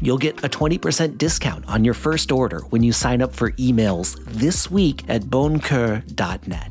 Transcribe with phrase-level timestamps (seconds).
[0.00, 4.22] You'll get a 20% discount on your first order when you sign up for emails
[4.26, 6.70] this week at boncoeur.net.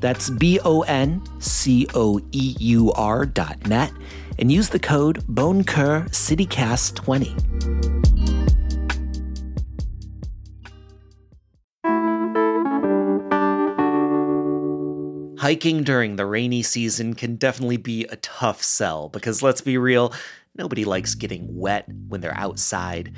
[0.00, 3.92] That's B O N C O E U R dot net
[4.38, 8.02] and use the code BONCOEUR CityCast20.
[15.38, 20.12] Hiking during the rainy season can definitely be a tough sell because let's be real,
[20.56, 23.12] nobody likes getting wet when they're outside.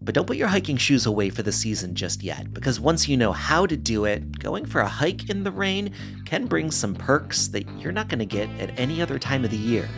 [0.00, 3.16] But don't put your hiking shoes away for the season just yet, because once you
[3.16, 5.92] know how to do it, going for a hike in the rain
[6.26, 9.50] can bring some perks that you're not going to get at any other time of
[9.50, 9.88] the year.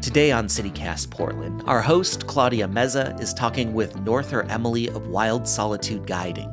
[0.00, 5.46] Today on CityCast Portland, our host, Claudia Meza, is talking with Norther Emily of Wild
[5.46, 6.50] Solitude Guiding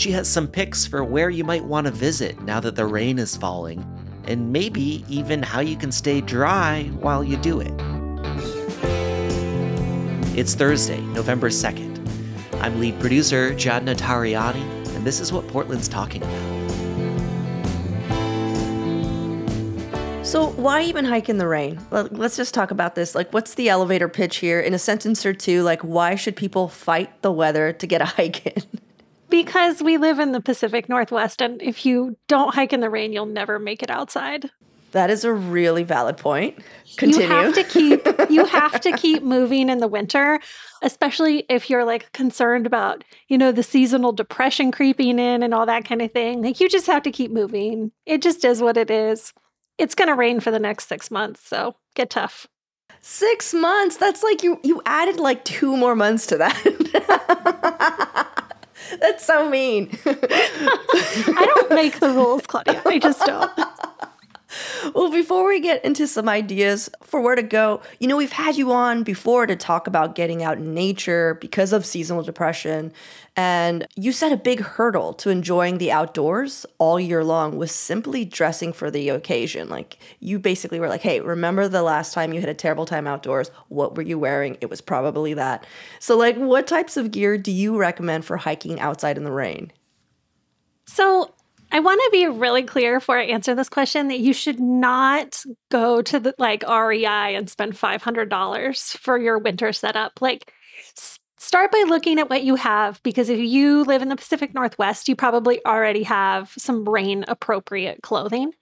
[0.00, 3.18] she has some picks for where you might want to visit now that the rain
[3.18, 3.84] is falling,
[4.24, 7.89] and maybe even how you can stay dry while you do it.
[10.40, 12.00] It's Thursday, November 2nd.
[12.62, 16.32] I'm lead producer John Notarianni, and this is what Portland's talking about.
[20.24, 21.78] So, why even hike in the rain?
[21.90, 23.14] Let's just talk about this.
[23.14, 25.62] Like, what's the elevator pitch here in a sentence or two?
[25.62, 28.62] Like, why should people fight the weather to get a hike in?
[29.28, 33.12] Because we live in the Pacific Northwest, and if you don't hike in the rain,
[33.12, 34.48] you'll never make it outside.
[34.92, 36.58] That is a really valid point.
[36.96, 37.26] Continue.
[37.26, 40.40] You have to keep you have to keep moving in the winter,
[40.82, 45.66] especially if you're like concerned about, you know, the seasonal depression creeping in and all
[45.66, 46.42] that kind of thing.
[46.42, 47.92] Like you just have to keep moving.
[48.06, 49.32] It just is what it is.
[49.78, 52.46] It's going to rain for the next 6 months, so get tough.
[53.00, 53.96] 6 months.
[53.96, 58.26] That's like you you added like 2 more months to that.
[59.00, 59.96] That's so mean.
[60.06, 62.82] I don't make the rules, Claudia.
[62.84, 63.50] I just don't.
[64.94, 68.56] well, before we get into some ideas for where to go, you know, we've had
[68.56, 72.92] you on before to talk about getting out in nature because of seasonal depression.
[73.36, 78.24] And you said a big hurdle to enjoying the outdoors all year long was simply
[78.24, 79.68] dressing for the occasion.
[79.68, 83.06] Like, you basically were like, hey, remember the last time you had a terrible time
[83.06, 83.50] outdoors?
[83.68, 84.58] What were you wearing?
[84.60, 85.66] It was probably that.
[86.00, 89.72] So, like, what types of gear do you recommend for hiking outside in the rain?
[90.86, 91.32] So,
[91.72, 95.42] I want to be really clear before I answer this question that you should not
[95.70, 100.20] go to the like REI and spend $500 for your winter setup.
[100.20, 100.52] Like
[101.38, 105.08] start by looking at what you have because if you live in the Pacific Northwest,
[105.08, 108.52] you probably already have some rain appropriate clothing.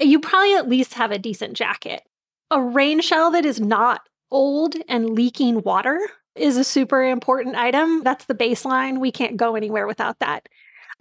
[0.00, 2.02] You probably at least have a decent jacket.
[2.50, 4.00] A rain shell that is not
[4.30, 6.00] old and leaking water
[6.34, 8.02] is a super important item.
[8.02, 8.98] That's the baseline.
[8.98, 10.48] We can't go anywhere without that.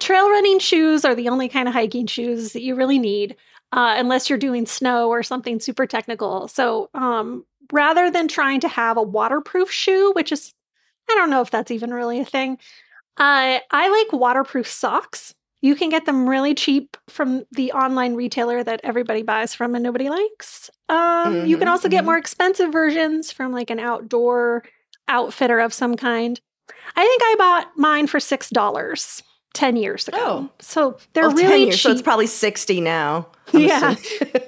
[0.03, 3.37] Trail running shoes are the only kind of hiking shoes that you really need,
[3.71, 6.49] uh, unless you're doing snow or something super technical.
[6.49, 10.53] So, um, rather than trying to have a waterproof shoe, which is,
[11.09, 12.57] I don't know if that's even really a thing,
[13.15, 15.33] uh, I like waterproof socks.
[15.61, 19.85] You can get them really cheap from the online retailer that everybody buys from and
[19.85, 20.69] nobody likes.
[20.89, 21.91] Um, mm-hmm, you can mm-hmm, also mm-hmm.
[21.91, 24.65] get more expensive versions from like an outdoor
[25.07, 26.41] outfitter of some kind.
[26.93, 29.23] I think I bought mine for $6.
[29.53, 30.17] 10 years ago.
[30.19, 30.49] Oh.
[30.59, 31.79] So they're oh, really cheap.
[31.79, 33.27] So it's probably 60 now.
[33.53, 33.95] I'm yeah.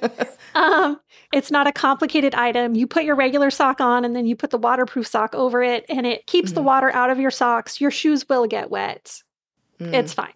[0.55, 0.99] um,
[1.31, 2.75] it's not a complicated item.
[2.75, 5.85] You put your regular sock on and then you put the waterproof sock over it
[5.89, 6.55] and it keeps mm.
[6.55, 7.79] the water out of your socks.
[7.79, 9.21] Your shoes will get wet.
[9.79, 9.93] Mm.
[9.93, 10.33] It's fine.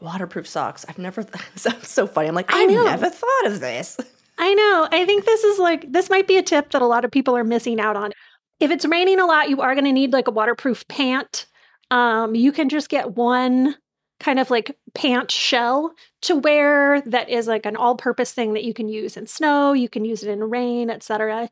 [0.00, 0.86] Waterproof socks.
[0.88, 2.28] I've never, that's so funny.
[2.28, 3.98] I'm like, I, I never thought of this.
[4.38, 4.88] I know.
[4.90, 7.36] I think this is like, this might be a tip that a lot of people
[7.36, 8.12] are missing out on.
[8.60, 11.46] If it's raining a lot, you are going to need like a waterproof pant.
[11.90, 13.74] Um, you can just get one
[14.20, 15.92] kind of like pant shell
[16.22, 19.88] to wear that is like an all-purpose thing that you can use in snow, you
[19.88, 21.50] can use it in rain, etc.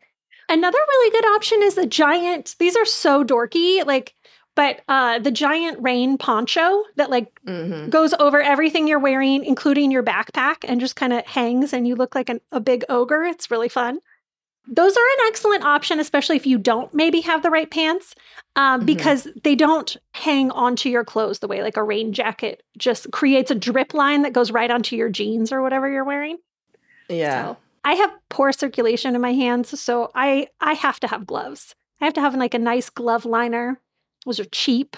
[0.48, 2.54] Another really good option is the giant.
[2.58, 4.14] These are so dorky, like
[4.54, 7.90] but uh, the giant rain poncho that like mm-hmm.
[7.90, 11.94] goes over everything you're wearing, including your backpack, and just kind of hangs, and you
[11.94, 13.22] look like an, a big ogre.
[13.24, 14.00] It's really fun
[14.70, 18.14] those are an excellent option, especially if you don't maybe have the right pants,
[18.56, 18.86] um, mm-hmm.
[18.86, 23.50] because they don't hang onto your clothes the way like a rain jacket just creates
[23.50, 26.38] a drip line that goes right onto your jeans or whatever you're wearing.
[27.08, 27.44] Yeah.
[27.44, 31.74] So, I have poor circulation in my hands, so I I have to have gloves.
[32.00, 33.80] I have to have like a nice glove liner.
[34.26, 34.96] Those are cheap.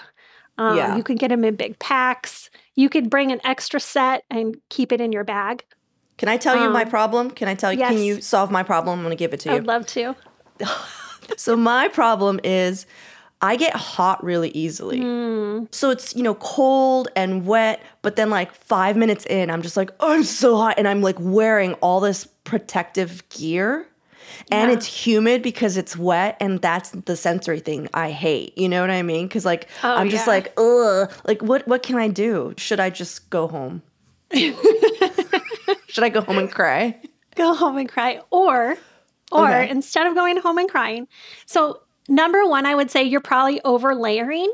[0.59, 0.97] Um, Yeah.
[0.97, 2.51] You can get them in big packs.
[2.75, 5.65] You could bring an extra set and keep it in your bag.
[6.21, 7.31] Can I tell you my Um, problem?
[7.31, 7.79] Can I tell you?
[7.79, 8.99] Can you solve my problem?
[8.99, 9.55] I'm gonna give it to you.
[9.57, 10.15] I'd love to.
[11.37, 12.87] So my problem is
[13.41, 15.01] I get hot really easily.
[15.01, 15.65] Hmm.
[15.71, 19.77] So it's, you know, cold and wet, but then like 5 minutes in, I'm just
[19.77, 23.87] like, oh, "I'm so hot." And I'm like wearing all this protective gear.
[24.51, 24.77] And Yeah.
[24.77, 28.59] it's humid because it's wet and that's the sensory thing I hate.
[28.59, 29.29] You know what I mean?
[29.29, 30.33] Cuz like Oh, I'm just yeah.
[30.35, 32.55] like, "Ugh, like what what can I do?
[32.59, 33.83] Should I just go home?"
[35.91, 37.01] Should I go home and cry?
[37.37, 38.77] go home and cry or
[39.33, 39.69] or Okay.
[39.71, 41.07] instead of going home and crying
[41.47, 44.53] so number one i would say you're probably over layering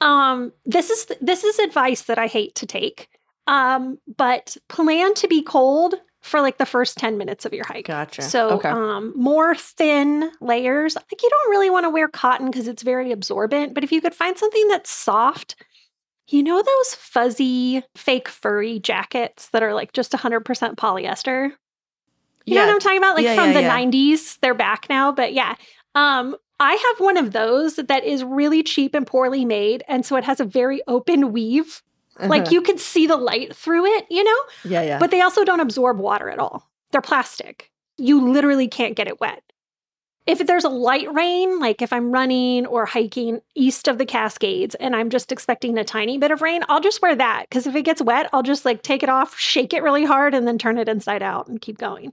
[0.00, 3.08] um this is this is advice that i hate to take
[3.48, 7.86] um but plan to be cold for like the first 10 minutes of your hike
[7.86, 8.22] Gotcha.
[8.22, 8.68] so Okay.
[8.68, 13.10] um more thin layers like you don't really want to wear cotton because it's very
[13.10, 15.56] absorbent but if you could find something that's soft
[16.28, 20.42] you know those fuzzy fake furry jackets that are like just 100%
[20.76, 21.52] polyester
[22.44, 23.14] you know what I'm talking about?
[23.14, 23.78] Like Yeah, from yeah, the yeah.
[23.78, 25.12] 90s, they're back now.
[25.12, 25.54] But yeah,
[25.94, 29.84] um, I have one of those that is really cheap and poorly made.
[29.86, 31.82] And so it has a very open weave.
[32.18, 32.50] Like Uh-huh.
[32.50, 34.36] you could see the light through it, you know?
[34.64, 34.98] Yeah, yeah.
[34.98, 36.68] But they also don't absorb water at all.
[36.90, 37.70] They're plastic.
[37.96, 39.42] You literally can't get it wet.
[40.26, 44.76] If there's a light rain, like if I'm running or hiking east of the Cascades
[44.76, 47.46] and I'm just expecting a tiny bit of rain, I'll just wear that.
[47.48, 50.32] Because if it gets wet, I'll just like take it off, shake it really hard,
[50.34, 52.12] and then turn it inside out and keep going.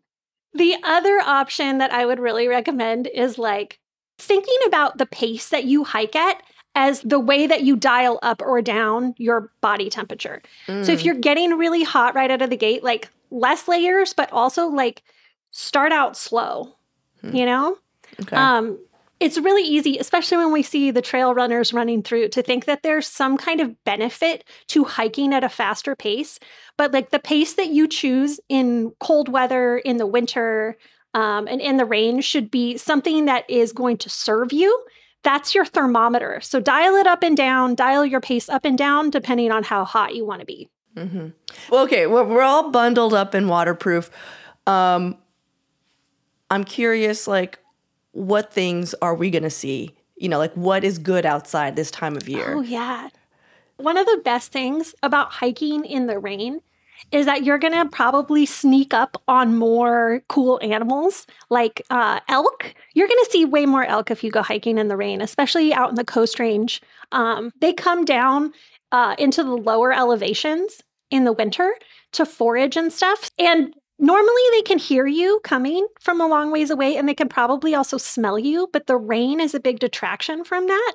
[0.54, 3.80] The other option that I would really recommend is like
[4.18, 6.42] thinking about the pace that you hike at
[6.74, 10.42] as the way that you dial up or down your body temperature.
[10.68, 11.06] So if Mm.
[11.06, 15.04] you're getting really hot right out of the gate, like less layers, but also like
[15.52, 16.76] start out slow,
[17.22, 17.36] Hmm.
[17.36, 17.78] you know?
[18.22, 18.36] Okay.
[18.36, 18.80] Um,
[19.20, 22.84] it's really easy, especially when we see the trail runners running through, to think that
[22.84, 26.40] there's some kind of benefit to hiking at a faster pace.
[26.78, 30.78] But like the pace that you choose in cold weather, in the winter,
[31.14, 34.86] um, and in the rain should be something that is going to serve you.
[35.24, 36.40] That's your thermometer.
[36.40, 39.84] So dial it up and down, dial your pace up and down, depending on how
[39.84, 40.70] hot you want to be.
[40.96, 41.30] Mm-hmm.
[41.70, 44.10] Well, okay, we're, we're all bundled up and waterproof.
[44.66, 45.18] Um,
[46.50, 47.60] I'm curious, like,
[48.12, 49.96] what things are we gonna see?
[50.18, 52.56] You know, like what is good outside this time of year?
[52.56, 53.10] Oh, yeah.
[53.78, 56.60] One of the best things about hiking in the rain
[57.12, 62.74] is that you're going to probably sneak up on more cool animals like uh, elk.
[62.94, 65.74] You're going to see way more elk if you go hiking in the rain, especially
[65.74, 66.82] out in the coast range.
[67.12, 68.54] Um, they come down
[68.92, 71.74] uh, into the lower elevations in the winter
[72.14, 73.32] to forage and stuff.
[73.40, 77.30] And normally they can hear you coming from a long ways away and they can
[77.30, 80.94] probably also smell you, but the rain is a big detraction from that.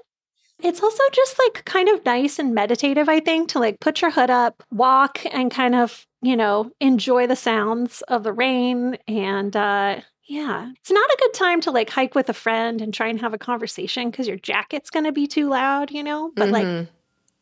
[0.61, 4.11] It's also just like kind of nice and meditative, I think, to like put your
[4.11, 8.97] hood up, walk, and kind of, you know, enjoy the sounds of the rain.
[9.09, 12.95] And uh, yeah, it's not a good time to like hike with a friend and
[12.95, 16.31] try and have a conversation because your jacket's going to be too loud, you know?
[16.35, 16.89] But like Mhm.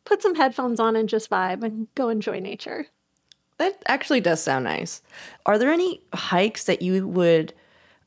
[0.03, 2.87] put some headphones on and just vibe and go enjoy nature.
[3.57, 5.01] That actually does sound nice.
[5.45, 7.53] Are there any hikes that you would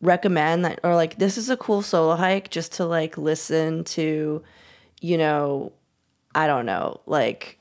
[0.00, 4.42] recommend that are like this is a cool solo hike just to like listen to,
[5.00, 5.72] you know,
[6.34, 7.58] I don't know, like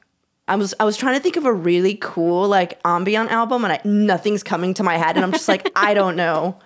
[0.48, 3.74] I was I was trying to think of a really cool like ambient album and
[3.74, 6.60] I, nothing's coming to my head and I'm just like I don't know.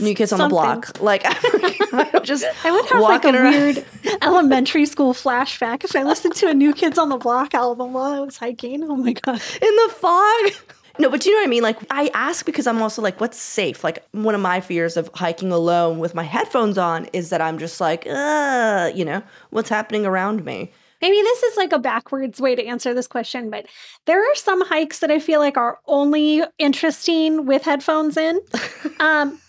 [0.00, 1.00] New Kids on the Block.
[1.00, 1.22] Like
[2.22, 3.84] just I would have like a around- weird
[4.22, 8.12] elementary school flashback if I listened to a New Kids on the Block album while
[8.12, 8.82] I was hiking.
[8.84, 9.40] Oh my God.
[9.60, 10.52] in the fog.
[10.98, 11.62] No, but you know what I mean?
[11.62, 13.82] Like, I ask because I'm also like, what's safe?
[13.82, 17.56] Like, one of my fears of hiking alone with my headphones on is that I'm
[17.56, 20.70] just like, uh, you know, what's happening around me?
[21.00, 23.66] Maybe this is like a backwards way to answer this question, but
[24.04, 28.40] there are some hikes that I feel like are only interesting with headphones in.
[29.00, 29.40] Um,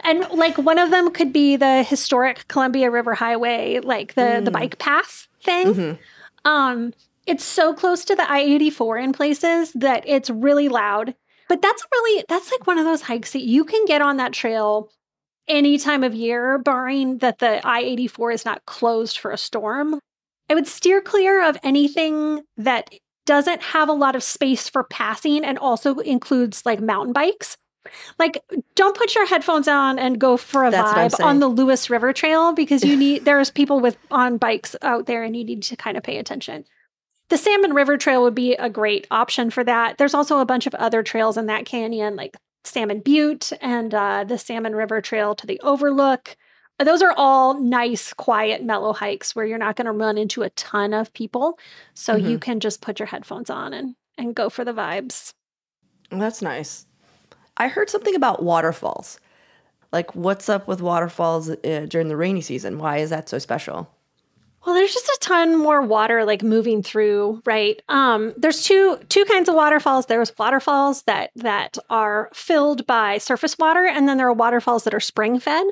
[0.00, 4.50] and like one of them could be the historic Columbia River Highway, like the the
[4.50, 5.98] bike path thing.
[6.44, 6.94] Um,
[7.26, 11.14] it's so close to the I eighty four in places that it's really loud.
[11.48, 14.32] But that's really that's like one of those hikes that you can get on that
[14.32, 14.90] trail
[15.48, 19.38] any time of year, barring that the I eighty four is not closed for a
[19.38, 19.98] storm.
[20.48, 22.90] I would steer clear of anything that
[23.26, 27.56] doesn't have a lot of space for passing and also includes like mountain bikes.
[28.18, 28.42] Like,
[28.74, 32.12] don't put your headphones on and go for a That's vibe on the Lewis River
[32.12, 35.76] Trail because you need there's people with on bikes out there and you need to
[35.76, 36.64] kind of pay attention.
[37.28, 39.98] The Salmon River Trail would be a great option for that.
[39.98, 44.24] There's also a bunch of other trails in that canyon, like Salmon Butte and uh,
[44.24, 46.36] the Salmon River Trail to the Overlook.
[46.78, 50.50] those are all nice, quiet, mellow hikes where you're not going to run into a
[50.50, 51.58] ton of people.
[51.94, 55.32] So you can just put your headphones on and, and go for the vibes.
[56.10, 56.86] That's nice.
[57.60, 59.20] I heard something about waterfalls.
[59.92, 62.78] Like, what's up with waterfalls uh, during the rainy season?
[62.78, 63.86] Why is that so special?
[64.64, 67.80] Well, there's just a ton more water like moving through, right?
[67.90, 70.06] Um, there's two two kinds of waterfalls.
[70.06, 74.94] There's waterfalls that that are filled by surface water, and then there are waterfalls that
[74.94, 75.66] are spring fed.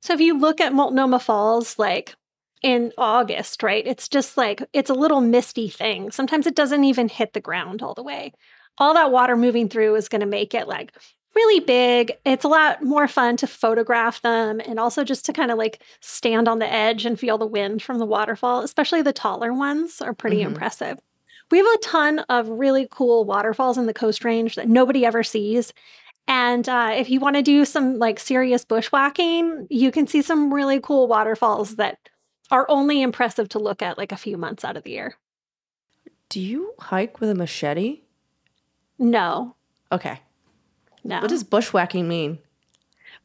[0.00, 2.14] So if you look at Multnomah Falls, like
[2.62, 6.10] in August, right, it's just like it's a little misty thing.
[6.10, 8.32] Sometimes it doesn't even hit the ground all the way.
[8.78, 10.92] All that water moving through is going to make it like
[11.36, 12.12] really big.
[12.24, 15.80] It's a lot more fun to photograph them and also just to kind of like
[16.00, 20.00] stand on the edge and feel the wind from the waterfall, especially the taller ones
[20.00, 20.46] are pretty Mhm.
[20.46, 20.98] impressive.
[21.50, 25.22] We have a ton of really cool waterfalls in the Coast Range that nobody ever
[25.22, 25.72] sees.
[26.26, 30.52] And uh, if you want to do some like serious bushwhacking, you can see some
[30.52, 31.98] really cool waterfalls that
[32.50, 35.14] are only impressive to look at like a few months out of the year.
[36.28, 38.00] Do you hike with a machete?
[38.98, 39.54] No,
[39.92, 40.20] Okay.
[41.06, 41.20] No.
[41.20, 42.38] What does bushwhacking mean?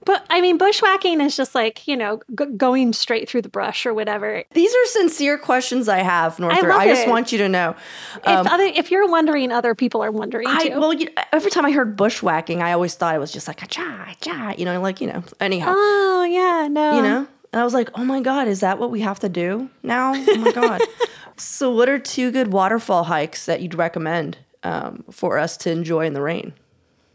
[0.03, 3.85] But I mean, bushwhacking is just like, you know, g- going straight through the brush
[3.85, 4.43] or whatever.
[4.53, 6.69] These are sincere questions I have, Norther.
[6.69, 7.75] love I, just want you to know.
[8.23, 10.79] Um, if, other, if you're wondering, other people are wondering I too.
[10.79, 13.67] well, you, every time I heard bushwhacking, I always thought it was just like a
[13.67, 15.23] cha cha, you know, like you know.
[15.39, 16.95] Anyhow, oh, yeah, no.
[16.95, 19.29] you know, and I was like, oh my god, is that what we have to
[19.29, 20.13] do now?
[20.15, 20.81] Oh my god.
[21.37, 26.07] so, what are two good waterfall hikes that you'd recommend um, for us to enjoy
[26.07, 26.53] in the rain?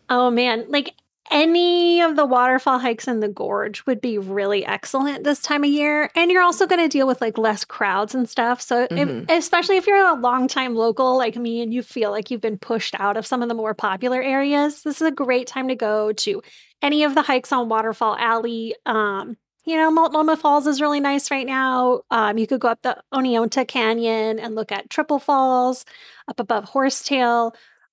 [0.09, 0.67] Oh, man.
[0.69, 0.95] Like
[1.31, 5.71] any of the waterfall hikes in the gorge would be really excellent this time of
[5.71, 6.11] year.
[6.15, 8.61] And you're also going to deal with like less crowds and stuff.
[8.61, 12.41] So, if, especially if you're a longtime local like me and you feel like you've
[12.41, 15.69] been pushed out of some of the more popular areas, this is a great time
[15.69, 16.43] to go to
[16.83, 18.75] any of the hikes on Waterfall Alley.
[18.85, 22.03] Um, you know, Multnomah Falls is really nice right now.
[22.11, 25.85] Um, you could go up the Oneonta Canyon and look at Triple Falls
[26.29, 27.53] up above Horsetail.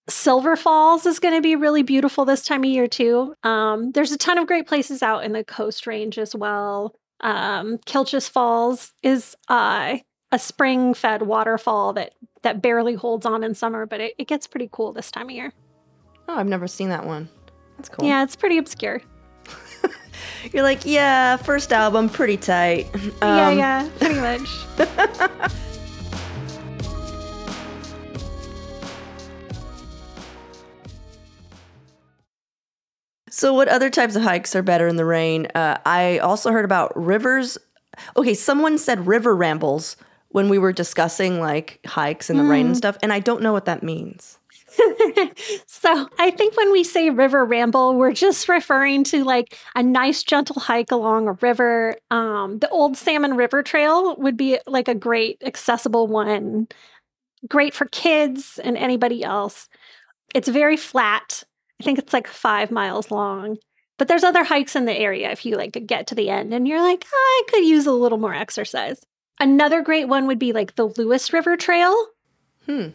[0.09, 3.35] Silver Falls is going to be really beautiful this time of year too.
[3.43, 6.93] Um, there's a ton of great places out in the Coast Range as well.
[7.21, 9.97] Um, Kilchis Falls is uh,
[10.31, 14.67] a spring-fed waterfall that that barely holds on in summer, but it, it gets pretty
[14.73, 15.53] cool this time of year.
[16.27, 17.29] Oh, I've never seen that one.
[17.77, 18.05] That's cool.
[18.05, 19.01] Yeah, it's pretty obscure.
[20.51, 22.87] You're like, yeah, first album, pretty tight.
[23.21, 25.51] yeah, Um, yeah, pretty much.
[33.43, 35.47] So, what other types of hikes are better in the rain?
[35.53, 37.57] Uh, I also heard about rivers.
[38.15, 39.97] Okay, someone said river rambles
[40.29, 43.51] when we were discussing like hikes in the rain and stuff, and I don't know
[43.51, 44.39] what that means.
[45.67, 50.23] so I think when we say river ramble, we're just referring to like a nice
[50.23, 51.97] gentle hike along a river.
[52.11, 56.69] Um, the old Salmon River Trail would be like a great accessible one,
[57.49, 59.67] great for kids and anybody else.
[60.33, 61.43] It's very flat.
[61.83, 63.57] I think it's like five miles long.
[63.97, 66.53] But there's other hikes in the area if you like to get to the end
[66.53, 69.01] and you're like, I could use a little more exercise.
[69.39, 71.93] Another great one would be like the Lewis River Trail.
[72.65, 72.87] Hmm.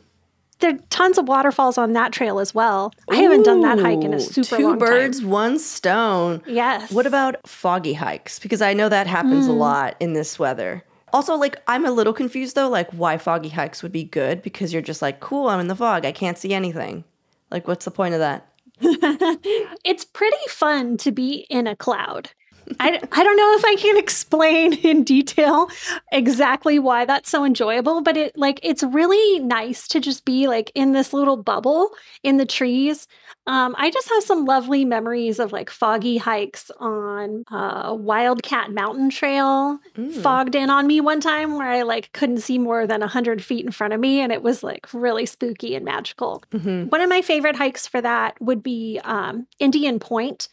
[0.61, 2.93] There are tons of waterfalls on that trail as well.
[3.09, 5.31] I haven't done that hike in a Ooh, super Two long birds, time.
[5.31, 6.43] one stone.
[6.47, 6.91] Yes.
[6.91, 8.41] What about foggy hikes?
[8.41, 9.59] Because I know that happens a Mm.
[9.59, 10.83] lot in this weather.
[11.13, 14.73] Also, like, I'm a little confused though, like, why foggy hikes would be good because
[14.73, 16.05] you're just like, cool, I'm in the fog.
[16.05, 17.05] I can't see anything.
[17.53, 18.48] Like, what's the point of that?
[19.85, 22.31] it's pretty fun to be in a cloud.
[22.81, 25.69] I, I don't know if I can explain in detail
[26.13, 30.71] exactly why that's so enjoyable, but it like it's really nice to just be like
[30.75, 31.91] in this little bubble
[32.23, 33.07] in the trees.
[33.47, 39.09] Um, I just have some lovely memories of like foggy hikes on uh, Wildcat Mountain
[39.09, 39.79] Trail.
[39.97, 40.13] Mm.
[40.23, 43.65] Fogged in on me one time where I like couldn't see more than hundred feet
[43.65, 46.43] in front of me, and it was like really spooky and magical.
[46.53, 46.91] Mhm.
[46.91, 50.49] One of my favorite hikes for that would be um, Indian Point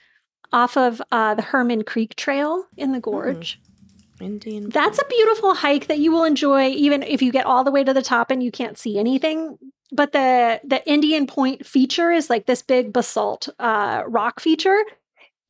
[0.55, 3.59] off of uh, the Herman Creek Trail in the gorge.
[4.21, 4.69] Indian.
[4.69, 7.83] That's a beautiful hike that you will enjoy even if you get all the way
[7.83, 9.57] to the top and you can't see anything.
[9.91, 14.81] But the the Indian Point feature is like this big basalt uh, rock feature.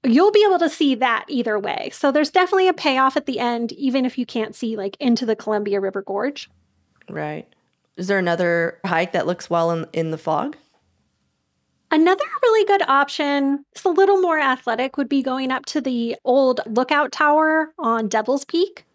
[0.03, 1.91] You'll be able to see that either way.
[1.93, 5.27] So there's definitely a payoff at the end, even if you can't see like into
[5.27, 6.49] the Columbia River Gorge.
[7.07, 7.47] Right.
[7.97, 10.57] Is there another hike that looks well in, in the fog?
[11.91, 16.15] Another really good option, it's a little more athletic, would be going up to the
[16.25, 18.85] old lookout tower on Devil's Peak.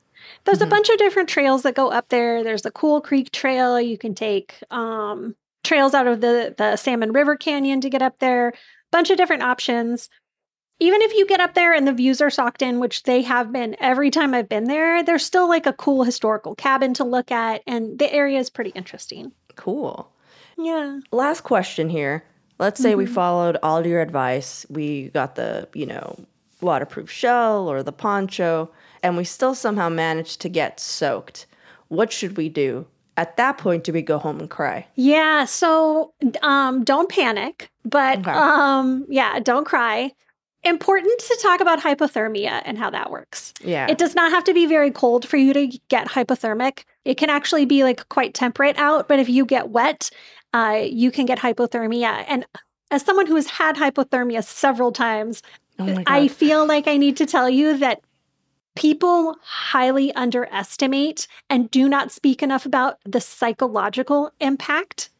[0.44, 0.66] There's Mhm.
[0.66, 2.42] a bunch of different trails that go up there.
[2.44, 3.80] There's the Cool Creek Trail.
[3.80, 8.18] You can take um, trails out of the, the Salmon River Canyon to get up
[8.18, 8.52] there.
[8.90, 10.08] Bunch of different options.
[10.82, 13.52] even if you get up there and the views are socked in, which they have
[13.52, 17.30] been every time I've been there, there's still like a cool historical cabin to look
[17.30, 19.32] at, and the area is pretty interesting.
[19.56, 20.10] Cool.
[20.56, 21.00] Yeah.
[21.12, 22.24] Last question here.
[22.60, 24.66] Let's say we followed all your advice.
[24.68, 26.16] We got the, you know,
[26.60, 28.70] waterproof shell or the poncho,
[29.02, 31.46] and we still somehow managed to get soaked.
[31.88, 32.86] What should we do?
[33.16, 34.86] At that point, do we go home and cry?
[34.94, 35.46] Yeah.
[35.46, 36.12] So
[36.42, 38.30] um, don't panic, but Okay.
[38.30, 40.12] um, yeah, don't cry.
[40.62, 43.54] Important to talk about hypothermia and how that works.
[43.64, 43.86] Yeah.
[43.88, 46.84] It does not have to be very cold for you to get hypothermic.
[47.06, 50.10] It can actually be like quite temperate out, but if you get wet,
[50.52, 52.24] uh, you can get hypothermia.
[52.28, 52.46] And
[52.90, 55.42] as someone who has had hypothermia several times,
[55.78, 56.02] oh.
[56.06, 58.00] I feel like I need to tell you that
[58.76, 65.10] people highly underestimate and do not speak enough about the psychological impact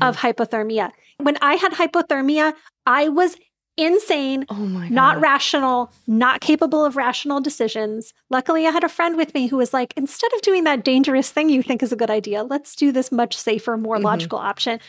[0.00, 0.90] of hypothermia.
[1.18, 3.36] When I had hypothermia, I was
[3.76, 4.90] insane, oh my God.
[4.90, 8.14] not rational, not capable of rational decisions.
[8.30, 11.30] Luckily, I had a friend with me who was like, instead of doing that dangerous
[11.30, 14.04] thing you think is a good idea, let's do this much safer, more Mhm.
[14.04, 14.80] logical option.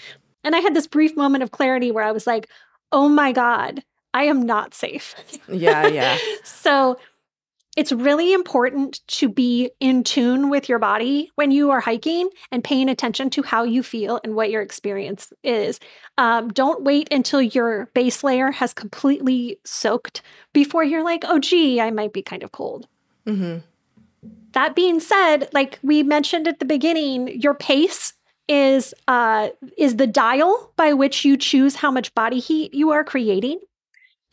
[0.44, 2.48] And I had this brief moment of clarity where I was like,
[2.92, 5.16] oh my God, I am not safe.
[5.50, 6.18] yeah, yeah.
[6.44, 6.98] So
[7.78, 12.64] it's really important to be in tune with your body when you are hiking and
[12.64, 15.80] paying attention to how you feel and what your experience is.
[16.18, 21.80] Um, don't wait until your base layer has completely soaked before you're like, oh, gee,
[21.80, 22.88] I might be kind of cold.
[23.28, 23.58] hmm
[24.54, 28.14] That being said, like we mentioned at the beginning, your pace
[28.48, 33.04] is uh, is the dial by which you choose how much body heat you are
[33.04, 33.60] creating.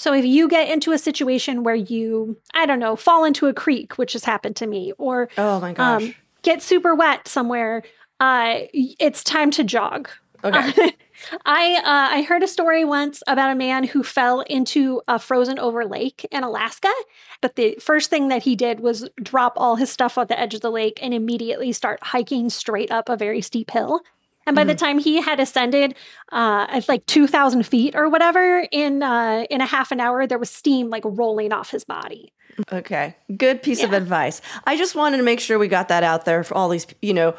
[0.04, 3.54] So if you get into a situation where you, I don't know, fall into a
[3.54, 6.02] creek, which has happened to me, or Oh my gosh.
[6.02, 7.82] um, get super wet somewhere,
[8.20, 10.10] uh, it's time to jog.
[10.44, 10.92] okay.
[11.46, 15.58] I uh, I heard a story once about a man who fell into a frozen
[15.58, 16.92] over lake in Alaska.
[17.40, 20.52] But the first thing that he did was drop all his stuff at the edge
[20.52, 24.02] of the lake and immediately start hiking straight up a very steep hill.
[24.46, 25.94] And by the time he had ascended,
[26.32, 30.26] uh, at like two thousand feet or whatever, in uh, in a half an hour,
[30.26, 32.32] there was steam like rolling off his body.
[32.72, 33.16] Okay.
[33.36, 34.40] Good piece of advice.
[34.64, 37.12] I just wanted to make sure we got that out there for all these, you
[37.12, 37.34] know,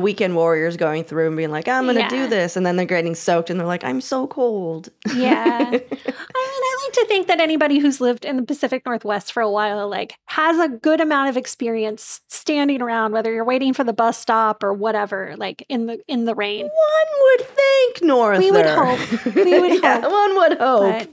[0.00, 2.08] weekend warriors going through and being like, I'm going to Yeah.
[2.08, 2.56] do this.
[2.56, 4.88] And then they're getting soaked and they're like, I'm so cold.
[5.14, 5.58] Yeah.
[5.68, 9.40] I mean, I like to think that anybody who's lived in the Pacific Northwest for
[9.40, 13.84] a while, like, has a good amount of experience standing around, whether you're waiting for
[13.84, 16.62] the bus stop or whatever, like in the in the rain.
[16.62, 18.38] One would think, Norther.
[18.40, 19.24] We would hope.
[19.34, 20.10] We would yeah, hope.
[20.12, 21.08] one would hope.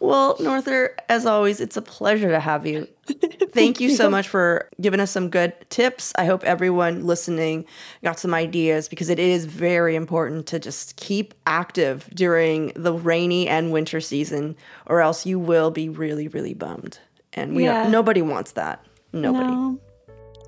[0.00, 2.88] Well, Norther, as always, it's a pleasure to have you.
[3.52, 6.12] Thank you so much for giving us some good tips.
[6.16, 7.64] I hope everyone listening
[8.02, 13.48] got some ideas because it is very important to just keep active during the rainy
[13.48, 16.98] and winter season, or else you will be really, really bummed.
[17.34, 17.88] And we Yeah.
[17.88, 18.84] nobody wants that.
[19.12, 19.52] Nobody.
[19.52, 19.78] no,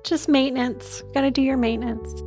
[0.03, 1.03] just maintenance.
[1.13, 2.21] Got to do your maintenance.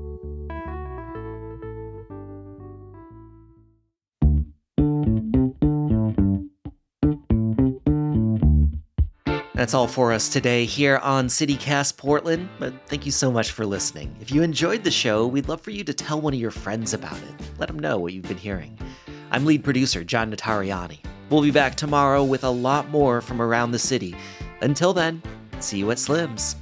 [9.59, 13.67] That's all for us today here on CityCast Portland, but thank you so much for
[13.67, 14.15] listening.
[14.21, 16.95] If you enjoyed the show, we'd love for you to tell one of your friends
[16.95, 17.35] about it.
[17.59, 18.79] Let them know what you've been hearing.
[19.33, 21.01] I'm lead producer John Notarianni.
[21.29, 24.15] We'll be back tomorrow with a lot more from around the city.
[24.61, 25.21] Until then,
[25.59, 26.55] see you at Slim's.